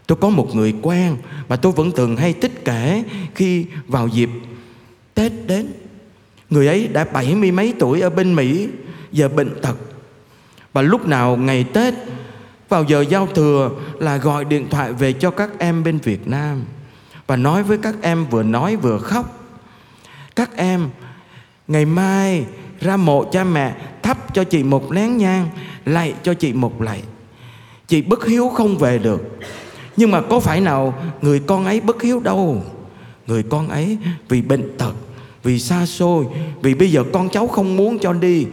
Tôi 0.07 0.17
có 0.21 0.29
một 0.29 0.55
người 0.55 0.75
quen 0.81 1.17
Mà 1.49 1.55
tôi 1.55 1.71
vẫn 1.71 1.91
thường 1.91 2.17
hay 2.17 2.33
tích 2.33 2.65
kể 2.65 3.03
Khi 3.35 3.65
vào 3.87 4.07
dịp 4.07 4.29
Tết 5.13 5.31
đến. 5.47 5.67
Người 6.49 6.67
ấy 6.67 6.87
đã 6.87 7.03
bảy 7.03 7.35
mươi 7.35 7.51
mấy 7.51 7.73
tuổi 7.79 8.01
ở 8.01 8.09
bên 8.09 8.35
Mỹ, 8.35 8.67
Giờ 9.11 9.29
bệnh 9.29 9.61
tật. 9.61 9.75
Và 10.73 10.81
lúc 10.81 11.07
nào 11.07 11.37
ngày 11.37 11.63
Tết 11.63 11.93
vào 12.71 12.83
giờ 12.83 13.01
giao 13.01 13.27
thừa 13.27 13.71
là 13.99 14.17
gọi 14.17 14.45
điện 14.45 14.67
thoại 14.69 14.93
về 14.93 15.13
cho 15.13 15.31
các 15.31 15.49
em 15.59 15.83
bên 15.83 15.97
Việt 15.97 16.27
Nam 16.27 16.63
Và 17.27 17.35
nói 17.35 17.63
với 17.63 17.77
các 17.77 17.95
em 18.01 18.25
vừa 18.25 18.43
nói 18.43 18.75
vừa 18.75 18.97
khóc. 18.97 19.39
Các 20.35 20.57
em, 20.57 20.89
Ngày 21.67 21.85
mai 21.85 22.45
ra 22.79 22.97
mộ 22.97 23.23
cha 23.31 23.43
mẹ, 23.43 23.75
Thắp 24.01 24.33
cho 24.33 24.43
chị 24.43 24.63
một 24.63 24.91
nén 24.91 25.17
nhang, 25.17 25.49
Lạy 25.85 26.13
cho 26.23 26.33
chị 26.33 26.53
một 26.53 26.81
lạy. 26.81 27.03
Chị 27.87 28.01
bất 28.01 28.25
hiếu 28.25 28.49
không 28.49 28.77
về 28.77 28.97
được. 28.97 29.39
Nhưng 29.97 30.11
mà 30.11 30.21
có 30.21 30.39
phải 30.39 30.61
nào 30.61 31.03
người 31.21 31.39
con 31.39 31.65
ấy 31.65 31.81
bất 31.81 32.01
hiếu 32.01 32.19
đâu? 32.19 32.63
Người 33.27 33.43
con 33.43 33.69
ấy 33.69 33.97
vì 34.29 34.41
bệnh 34.41 34.77
tật, 34.77 34.93
Vì 35.43 35.59
xa 35.59 35.85
xôi, 35.85 36.25
Vì 36.61 36.73
bây 36.73 36.91
giờ 36.91 37.03
con 37.13 37.29
cháu 37.29 37.47
không 37.47 37.77
muốn 37.77 37.99
cho 37.99 38.13
đi. 38.13 38.45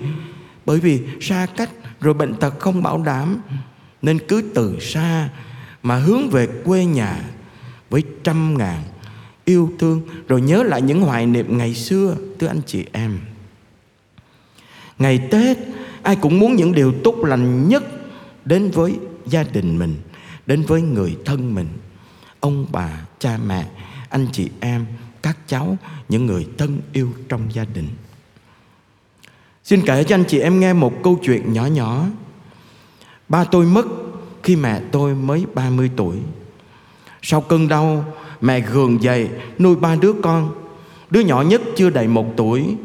Bởi 0.67 0.81
vì 0.81 1.01
xa 1.21 1.47
cách 1.57 1.71
Rồi 2.01 2.15
bệnh 2.15 2.35
tật 2.35 2.59
không 2.59 2.83
bảo 2.83 3.03
đảm. 3.03 3.41
Nên 4.03 4.19
cứ 4.29 4.43
từ 4.55 4.81
xa 4.81 5.29
Mà 5.83 5.97
hướng 5.97 6.31
về 6.31 6.49
quê 6.65 6.85
nhà 6.85 7.25
Với 7.91 8.03
trăm 8.25 8.59
ngàn 8.59 8.83
yêu 9.45 9.73
thương. 9.79 10.03
Rồi 10.29 10.41
nhớ 10.41 10.63
lại 10.63 10.83
những 10.83 11.01
hoài 11.01 11.27
niệm 11.27 11.59
ngày 11.59 11.75
xưa 11.75 12.17
Thưa 12.39 12.47
anh 12.47 12.61
chị 12.67 12.85
em. 12.93 13.19
Ngày 14.99 15.29
Tết 15.31 15.59
Ai 16.03 16.17
cũng 16.17 16.39
muốn 16.39 16.57
những 16.57 16.73
điều 16.73 16.93
tốt 17.05 17.15
lành 17.25 17.69
nhất 17.69 17.85
Đến 18.45 18.71
với 18.71 18.95
gia 19.27 19.43
đình 19.43 19.79
mình 19.79 19.97
Đến 20.47 20.63
với 20.63 20.83
người 20.83 21.17
thân 21.25 21.55
mình. 21.55 21.69
Ông 22.41 22.67
bà, 22.73 23.07
cha 23.19 23.39
mẹ, 23.47 23.67
anh 24.09 24.27
chị 24.33 24.51
em 24.61 24.87
Các 25.23 25.37
cháu, 25.47 25.77
những 26.09 26.27
người 26.27 26.47
thân 26.59 26.81
yêu 26.93 27.13
trong 27.29 27.55
gia 27.55 27.65
đình. 27.65 27.89
Xin 29.65 29.81
kể 29.87 30.05
cho 30.05 30.15
anh 30.15 30.25
chị 30.29 30.39
em 30.39 30.61
nghe 30.61 30.73
một 30.73 30.93
câu 31.03 31.19
chuyện 31.23 31.53
nhỏ 31.53 31.67
nhỏ. 31.67 32.07
Ba 33.29 33.45
tôi 33.45 33.67
mất 33.67 33.87
khi 34.43 34.57
mẹ 34.57 34.81
tôi 34.93 35.15
mới 35.15 35.47
30 35.55 35.91
tuổi. 35.97 36.17
Sau 37.23 37.41
cơn 37.41 37.69
đau, 37.69 38.05
Mẹ 38.41 38.61
gường 38.61 39.03
dậy, 39.03 39.29
nuôi 39.59 39.77
ba 39.77 39.97
đứa 39.97 40.13
con. 40.23 40.55
Đứa 41.11 41.21
nhỏ 41.21 41.43
nhất 41.43 41.63
chưa 41.77 41.91
đầy 41.91 42.09
một 42.09 42.27
tuổi. 42.37 42.77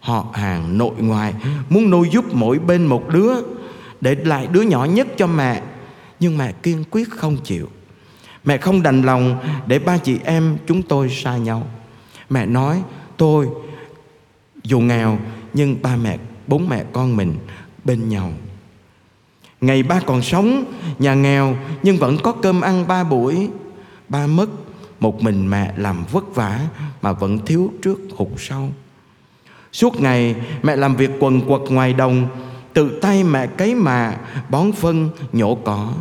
Họ 0.00 0.26
hàng 0.32 0.78
nội 0.78 0.94
ngoại 0.98 1.34
Muốn 1.70 1.90
nuôi 1.90 2.08
giúp 2.12 2.24
mỗi 2.34 2.58
bên 2.58 2.86
một 2.86 3.08
đứa, 3.08 3.32
Để 4.00 4.14
lại 4.14 4.46
đứa 4.46 4.62
nhỏ 4.62 4.84
nhất 4.84 5.08
cho 5.16 5.26
mẹ. 5.26 5.62
Nhưng 6.20 6.38
mẹ 6.38 6.52
kiên 6.52 6.84
quyết 6.90 7.10
không 7.10 7.36
chịu. 7.44 7.68
Mẹ 8.44 8.58
không 8.58 8.82
đành 8.82 9.02
lòng 9.02 9.38
Để 9.66 9.78
ba 9.78 9.98
chị 9.98 10.18
em 10.24 10.56
chúng 10.66 10.82
tôi 10.82 11.08
xa 11.10 11.36
nhau. 11.36 11.66
Mẹ 12.30 12.46
nói, 12.46 12.82
tôi 13.16 13.48
Dù 14.62 14.80
nghèo, 14.80 15.18
Nhưng 15.54 15.82
ba 15.82 15.96
mẹ, 15.96 16.18
bốn 16.46 16.68
mẹ 16.68 16.84
con 16.92 17.16
mình 17.16 17.34
bên 17.84 18.08
nhau. 18.08 18.32
Ngày 19.60 19.82
ba 19.82 20.00
còn 20.06 20.22
sống, 20.22 20.64
Nhà 20.98 21.14
nghèo, 21.14 21.56
nhưng 21.82 21.96
vẫn 21.96 22.16
có 22.22 22.32
cơm 22.32 22.60
ăn 22.60 22.86
ba 22.88 23.04
buổi. 23.04 23.48
Ba 24.08 24.26
mất, 24.26 24.46
Một 25.00 25.22
mình 25.22 25.50
mẹ 25.50 25.72
làm 25.76 26.04
vất 26.12 26.34
vả 26.34 26.60
Mà 27.02 27.12
vẫn 27.12 27.38
thiếu 27.46 27.72
trước 27.82 27.98
hụt 28.16 28.28
sau. 28.38 28.72
Suốt 29.72 30.00
ngày, 30.00 30.34
mẹ 30.62 30.76
làm 30.76 30.96
việc 30.96 31.10
quần 31.20 31.40
quật 31.40 31.60
ngoài 31.70 31.92
đồng, 31.92 32.28
Tự 32.72 32.98
tay 33.02 33.24
mẹ 33.24 33.46
cấy 33.46 33.74
mà, 33.74 34.16
Bón 34.48 34.72
phân, 34.72 35.10
nhổ 35.32 35.54
cỏ. 35.54 35.92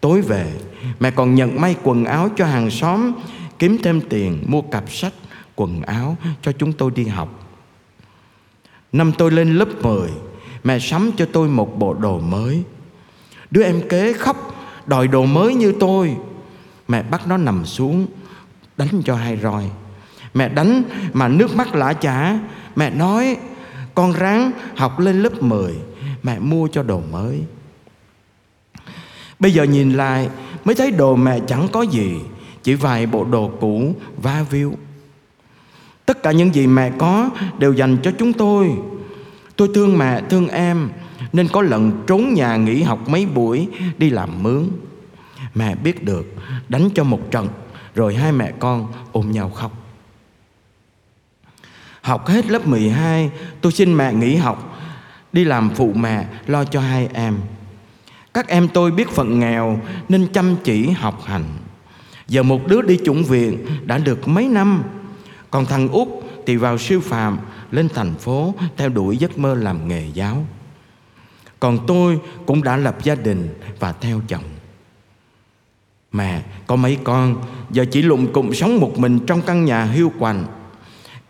Tối 0.00 0.20
về, 0.20 0.52
mẹ 1.00 1.10
còn 1.10 1.34
nhận 1.34 1.60
may 1.60 1.76
quần 1.82 2.04
áo 2.04 2.28
cho 2.36 2.46
hàng 2.46 2.70
xóm, 2.70 3.12
Kiếm 3.58 3.78
thêm 3.82 4.00
tiền 4.00 4.44
mua 4.46 4.62
cặp 4.62 4.92
sách, 4.92 5.12
Quần 5.56 5.82
áo 5.82 6.16
cho 6.42 6.52
chúng 6.52 6.72
tôi 6.72 6.90
đi 6.94 7.04
học. 7.04 7.48
Năm 8.92 9.12
tôi 9.18 9.30
lên 9.30 9.56
lớp 9.56 9.68
10 9.82 10.10
Mẹ 10.64 10.78
sắm 10.78 11.10
cho 11.16 11.26
tôi 11.32 11.48
một 11.48 11.78
bộ 11.78 11.94
đồ 11.94 12.18
mới. 12.18 12.62
Đứa 13.50 13.62
em 13.62 13.88
kế 13.88 14.12
khóc, 14.12 14.54
Đòi 14.86 15.08
đồ 15.08 15.24
mới 15.24 15.54
như 15.54 15.72
tôi. 15.80 16.16
Mẹ 16.88 17.02
bắt 17.02 17.26
nó 17.26 17.36
nằm 17.36 17.66
xuống, 17.66 18.06
Đánh 18.76 19.02
cho 19.04 19.14
hai 19.14 19.38
roi. 19.42 19.64
Mẹ 20.34 20.48
đánh 20.48 20.82
mà 21.12 21.28
nước 21.28 21.56
mắt 21.56 21.74
lã 21.74 21.92
chả. 21.92 22.38
Mẹ 22.76 22.90
nói, 22.90 23.36
Con 23.94 24.12
ráng 24.12 24.50
học 24.76 24.98
lên 24.98 25.22
lớp 25.22 25.42
10 25.42 25.74
Mẹ 26.22 26.38
mua 26.38 26.68
cho 26.68 26.82
đồ 26.82 27.00
mới. 27.12 27.42
Bây 29.38 29.52
giờ 29.52 29.62
nhìn 29.62 29.92
lại, 29.92 30.28
Mới 30.64 30.74
thấy 30.74 30.90
đồ 30.90 31.16
mẹ 31.16 31.40
chẳng 31.46 31.68
có 31.72 31.82
gì, 31.82 32.14
Chỉ 32.62 32.74
vài 32.74 33.06
bộ 33.06 33.24
đồ 33.24 33.50
cũ 33.60 33.94
va 34.16 34.44
viu 34.50 34.74
Tất 36.06 36.22
cả 36.22 36.32
những 36.32 36.54
gì 36.54 36.66
mẹ 36.66 36.92
có 36.98 37.30
Đều 37.58 37.72
dành 37.72 37.96
cho 38.02 38.10
chúng 38.18 38.32
tôi. 38.32 38.70
Tôi 39.56 39.68
thương 39.74 39.98
mẹ, 39.98 40.22
thương 40.30 40.48
em 40.48 40.88
nên 41.32 41.48
có 41.48 41.62
lần 41.62 42.04
trốn 42.06 42.34
nhà 42.34 42.56
nghỉ 42.56 42.82
học 42.82 43.08
mấy 43.08 43.26
buổi, 43.26 43.68
Đi 43.98 44.10
làm 44.10 44.42
mướn. 44.42 44.68
Mẹ 45.54 45.74
biết 45.74 46.04
được, 46.04 46.34
Đánh 46.68 46.88
cho 46.94 47.04
một 47.04 47.30
trận, 47.30 47.48
Rồi 47.94 48.14
hai 48.14 48.32
mẹ 48.32 48.52
con 48.58 48.92
ôm 49.12 49.30
nhau 49.30 49.50
khóc. 49.50 49.72
Học 52.00 52.26
hết 52.26 52.46
lớp 52.46 52.66
12 52.66 53.30
Tôi 53.60 53.72
xin 53.72 53.96
mẹ 53.96 54.12
nghỉ 54.12 54.36
học, 54.36 54.78
Đi 55.32 55.44
làm 55.44 55.70
phụ 55.74 55.92
mẹ, 55.92 56.26
lo 56.46 56.64
cho 56.64 56.80
hai 56.80 57.08
em. 57.12 57.38
Các 58.34 58.48
em 58.48 58.68
tôi 58.68 58.90
biết 58.90 59.08
phận 59.08 59.40
nghèo, 59.40 59.80
Nên 60.08 60.26
chăm 60.32 60.56
chỉ 60.64 60.90
học 60.90 61.22
hành. 61.24 61.44
Giờ 62.28 62.42
một 62.42 62.66
đứa 62.66 62.82
đi 62.82 62.98
chủng 63.04 63.24
viện 63.24 63.66
Đã 63.84 63.98
được 63.98 64.28
mấy 64.28 64.48
năm, 64.48 64.82
Còn 65.50 65.66
thằng 65.66 65.88
út 65.88 66.08
thì 66.46 66.56
vào 66.56 66.78
sư 66.78 67.00
phạm 67.00 67.38
Lên 67.70 67.88
thành 67.94 68.14
phố 68.14 68.54
theo 68.76 68.88
đuổi 68.88 69.16
giấc 69.16 69.38
mơ 69.38 69.54
làm 69.54 69.88
nghề 69.88 70.06
giáo. 70.14 70.44
Còn 71.60 71.86
tôi 71.86 72.20
cũng 72.46 72.62
đã 72.62 72.76
lập 72.76 72.96
gia 73.02 73.14
đình 73.14 73.48
Và 73.78 73.92
theo 73.92 74.20
chồng. 74.28 74.44
Mẹ 76.12 76.42
có 76.66 76.76
mấy 76.76 76.98
con, 77.04 77.42
Giờ 77.70 77.84
chỉ 77.90 78.02
lụng 78.02 78.32
cụm 78.32 78.52
sống 78.52 78.80
một 78.80 78.98
mình 78.98 79.18
Trong 79.26 79.42
căn 79.42 79.64
nhà 79.64 79.84
hiu 79.84 80.12
quạnh. 80.18 80.44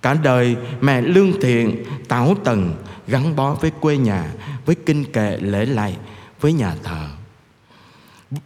Cả 0.03 0.15
đời 0.15 0.57
mẹ 0.81 1.01
lương 1.01 1.41
thiện 1.41 1.85
Tảo 2.09 2.35
tần, 2.45 2.75
gắn 3.07 3.37
bó 3.37 3.55
với 3.55 3.71
quê 3.81 3.97
nhà, 3.97 4.33
Với 4.67 4.75
kinh 4.87 5.05
kệ 5.13 5.37
lễ 5.41 5.67
lạy, 5.67 5.97
Với 6.41 6.53
nhà 6.53 6.75
thờ. 6.83 7.09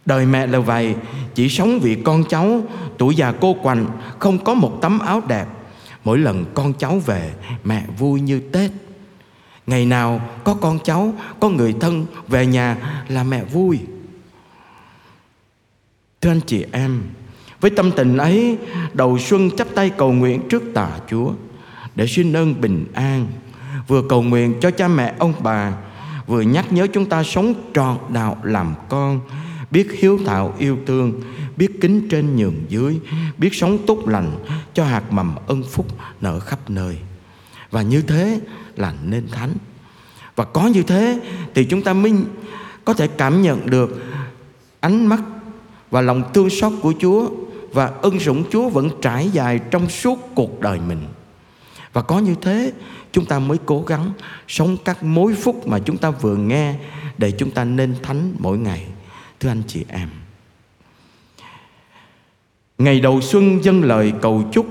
Đời 0.05 0.25
mẹ 0.25 0.47
là 0.47 0.59
vậy, 0.59 0.95
Chỉ 1.35 1.49
sống 1.49 1.79
vì 1.79 1.97
con 2.03 2.23
cháu, 2.29 2.61
Tuổi 2.97 3.15
già 3.15 3.31
cô 3.31 3.53
quạnh, 3.63 3.85
Không 4.19 4.43
có 4.43 4.53
một 4.53 4.77
tấm 4.81 4.99
áo 4.99 5.21
đẹp. 5.27 5.45
Mỗi 6.03 6.17
lần 6.17 6.45
con 6.53 6.73
cháu 6.73 6.99
về, 6.99 7.33
Mẹ 7.63 7.83
vui 7.97 8.21
như 8.21 8.39
Tết. 8.39 8.71
Ngày 9.67 9.85
nào 9.85 10.21
có 10.43 10.53
con 10.53 10.79
cháu, 10.83 11.13
Có 11.39 11.49
người 11.49 11.73
thân 11.79 12.05
về 12.27 12.45
nhà 12.45 12.77
là 13.07 13.23
mẹ 13.23 13.43
vui. 13.43 13.79
Thưa 16.21 16.31
anh 16.31 16.41
chị 16.45 16.65
em, 16.71 17.01
Với 17.61 17.71
tâm 17.71 17.91
tình 17.91 18.17
ấy, 18.17 18.57
Đầu 18.93 19.19
xuân 19.19 19.49
chắp 19.57 19.67
tay 19.75 19.89
cầu 19.89 20.11
nguyện 20.11 20.41
trước 20.49 20.63
tà 20.73 20.89
Chúa 21.09 21.33
để 21.95 22.07
xin 22.07 22.33
ơn 22.33 22.61
bình 22.61 22.85
an, 22.93 23.27
vừa 23.87 24.01
cầu 24.09 24.21
nguyện 24.21 24.53
cho 24.61 24.71
cha 24.71 24.87
mẹ, 24.87 25.13
ông 25.19 25.33
bà, 25.39 25.73
vừa 26.27 26.41
nhắc 26.41 26.73
nhớ 26.73 26.87
chúng 26.93 27.05
ta 27.05 27.23
sống 27.23 27.53
trọn 27.73 27.97
đạo 28.09 28.37
làm 28.43 28.73
con, 28.89 29.19
biết 29.71 29.87
hiếu 29.99 30.19
thảo 30.25 30.53
yêu 30.59 30.77
thương, 30.87 31.21
biết 31.55 31.81
kính 31.81 32.07
trên 32.09 32.35
nhường 32.35 32.55
dưới, 32.69 32.99
biết 33.37 33.53
sống 33.53 33.77
tốt 33.87 34.07
lành 34.07 34.31
cho 34.73 34.85
hạt 34.85 35.03
mầm 35.11 35.35
ân 35.47 35.63
phúc 35.63 35.85
nở 36.21 36.39
khắp 36.39 36.69
nơi 36.69 36.97
và 37.73 37.81
như 37.81 38.01
thế 38.01 38.39
là 38.75 38.93
nên 39.03 39.27
thánh 39.31 39.53
và 40.35 40.45
có 40.45 40.67
như 40.67 40.83
thế 40.83 41.19
thì 41.55 41.65
chúng 41.65 41.81
ta 41.81 41.93
mới 41.93 42.13
có 42.85 42.93
thể 42.93 43.07
cảm 43.07 43.41
nhận 43.41 43.69
được 43.69 44.03
ánh 44.79 45.05
mắt 45.05 45.21
và 45.91 46.01
lòng 46.01 46.23
thương 46.33 46.49
xót 46.49 46.73
của 46.81 46.93
Chúa 46.99 47.29
và 47.71 47.85
ân 48.01 48.19
sủng 48.19 48.43
Chúa 48.51 48.69
vẫn 48.69 48.89
trải 49.01 49.29
dài 49.29 49.59
trong 49.71 49.89
suốt 49.89 50.19
cuộc 50.35 50.59
đời 50.59 50.79
mình. 50.87 51.05
Và 51.93 52.01
có 52.01 52.19
như 52.19 52.35
thế 52.41 52.71
chúng 53.11 53.25
ta 53.25 53.39
mới 53.39 53.57
cố 53.65 53.83
gắng 53.87 54.11
sống 54.47 54.77
các 54.85 55.03
mối 55.03 55.35
phúc 55.35 55.67
mà 55.67 55.79
chúng 55.79 55.97
ta 55.97 56.09
vừa 56.09 56.35
nghe 56.35 56.75
để 57.17 57.31
chúng 57.31 57.51
ta 57.51 57.63
nên 57.63 57.95
thánh 58.03 58.33
mỗi 58.39 58.57
ngày. 58.57 58.87
Thưa 59.39 59.49
anh 59.49 59.63
chị 59.67 59.85
em. 59.87 60.09
Ngày 62.77 62.99
đầu 62.99 63.21
xuân 63.21 63.63
dâng 63.63 63.83
lời 63.83 64.13
cầu 64.21 64.43
chúc 64.53 64.67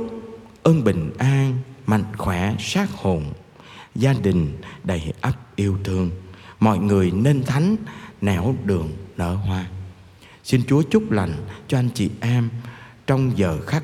ơn 0.63 0.85
bình 0.85 1.11
an, 1.19 1.59
mạnh 1.87 2.05
khỏe, 2.19 2.55
sát 2.59 2.91
hồn, 2.91 3.25
gia 3.95 4.13
đình 4.13 4.57
đầy 4.85 5.13
ắp 5.21 5.35
yêu 5.57 5.79
thương, 5.85 6.11
mọi 6.61 6.79
người 6.79 7.11
nên 7.11 7.45
thánh, 7.45 7.77
nẻo 8.21 8.55
đường 8.65 8.91
nở 9.17 9.35
hoa. 9.35 9.67
Xin 10.45 10.63
Chúa 10.69 10.83
chúc 10.83 11.11
lành 11.11 11.33
cho 11.69 11.79
anh 11.79 11.89
chị 11.95 12.11
em 12.21 12.49
trong 13.07 13.39
giờ 13.39 13.61
khắc 13.67 13.83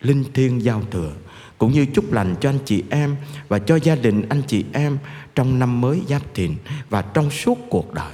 linh 0.00 0.24
thiêng 0.34 0.64
giao 0.64 0.82
thừa 0.90 1.12
cũng 1.58 1.72
như 1.72 1.86
chúc 1.94 2.12
lành 2.12 2.34
cho 2.40 2.50
anh 2.50 2.58
chị 2.64 2.84
em 2.90 3.16
và 3.48 3.58
cho 3.58 3.76
gia 3.76 3.94
đình 3.94 4.28
anh 4.28 4.42
chị 4.46 4.64
em 4.72 4.98
trong 5.34 5.58
năm 5.58 5.80
mới 5.80 6.02
giáp 6.08 6.22
thìn 6.34 6.54
và 6.90 7.02
trong 7.02 7.30
suốt 7.30 7.58
cuộc 7.70 7.94
đời. 7.94 8.12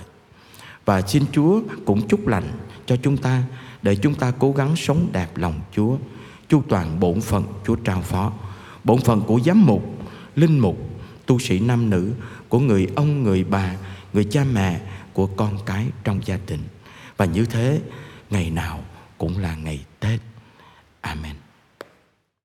Và 0.85 1.03
xin 1.03 1.25
Chúa 1.33 1.61
cũng 1.87 2.09
chúc 2.09 2.27
lành 2.27 2.45
cho 2.87 2.97
chúng 3.03 3.17
ta 3.17 3.43
để 3.83 3.97
chúng 3.97 4.15
ta 4.15 4.33
cố 4.38 4.53
gắng 4.53 4.77
sống 4.77 5.09
đẹp 5.12 5.37
lòng 5.37 5.61
Chúa, 5.73 5.97
chu 6.49 6.62
toàn 6.69 7.00
bổn 7.00 7.21
phận 7.21 7.45
Chúa 7.67 7.75
trao 7.75 8.03
phó, 8.03 8.33
bổn 8.88 9.00
phận 9.00 9.21
của 9.21 9.40
giám 9.40 9.66
mục, 9.66 9.83
linh 10.37 10.59
mục, 10.59 10.76
tu 11.26 11.38
sĩ 11.38 11.59
nam 11.59 11.90
nữ, 11.90 12.12
của 12.49 12.59
người 12.59 12.88
ông, 12.97 13.23
người 13.23 13.45
bà, 13.45 13.75
người 14.12 14.25
cha 14.25 14.45
mẹ, 14.52 14.80
của 15.12 15.26
con 15.26 15.59
cái 15.66 15.87
trong 16.04 16.21
gia 16.25 16.38
đình. 16.47 16.61
Và 17.16 17.25
như 17.25 17.45
thế, 17.45 17.80
ngày 18.30 18.50
nào 18.50 18.85
cũng 19.18 19.38
là 19.38 19.54
ngày 19.54 19.85
Tết. 20.00 20.21
Amen. 21.00 21.48